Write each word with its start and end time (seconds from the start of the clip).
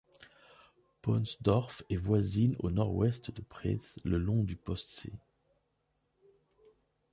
Pohnsdorf 1.03 1.83
est 1.91 1.95
voisine 1.95 2.55
au 2.57 2.71
nord-ouest 2.71 3.29
de 3.29 3.41
Preetz, 3.43 3.99
le 4.03 4.17
long 4.17 4.43
du 4.43 4.55
Postsee. 4.55 5.13